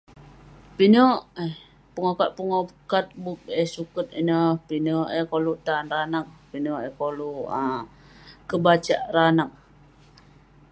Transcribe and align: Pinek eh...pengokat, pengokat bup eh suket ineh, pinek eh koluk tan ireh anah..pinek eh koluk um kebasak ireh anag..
Pinek 0.77 1.19
eh...pengokat, 1.45 2.29
pengokat 2.37 3.05
bup 3.23 3.39
eh 3.61 3.67
suket 3.75 4.07
ineh, 4.19 4.49
pinek 4.67 5.07
eh 5.19 5.25
koluk 5.31 5.57
tan 5.65 5.85
ireh 5.89 6.03
anah..pinek 6.07 6.79
eh 6.87 6.93
koluk 6.99 7.43
um 7.61 7.81
kebasak 8.49 9.01
ireh 9.09 9.27
anag.. 9.31 9.51